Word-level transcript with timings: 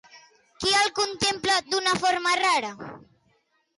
Qui 0.61 0.71
el 0.77 0.87
contempla 1.01 1.59
d'una 1.67 1.95
forma 2.07 2.35
rara? 2.43 2.73